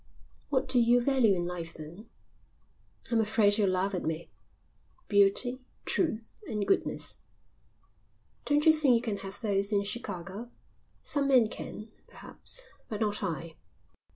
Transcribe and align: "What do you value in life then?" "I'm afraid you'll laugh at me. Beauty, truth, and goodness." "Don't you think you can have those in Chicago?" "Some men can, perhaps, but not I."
"What 0.49 0.67
do 0.67 0.79
you 0.79 0.99
value 0.99 1.35
in 1.35 1.45
life 1.45 1.75
then?" 1.75 2.09
"I'm 3.11 3.19
afraid 3.19 3.59
you'll 3.59 3.69
laugh 3.69 3.93
at 3.93 4.01
me. 4.03 4.31
Beauty, 5.07 5.67
truth, 5.85 6.41
and 6.47 6.65
goodness." 6.65 7.17
"Don't 8.45 8.65
you 8.65 8.73
think 8.73 8.95
you 8.95 9.01
can 9.03 9.17
have 9.17 9.39
those 9.41 9.71
in 9.71 9.83
Chicago?" 9.83 10.49
"Some 11.03 11.27
men 11.27 11.49
can, 11.49 11.91
perhaps, 12.07 12.65
but 12.89 12.99
not 12.99 13.21
I." 13.21 13.57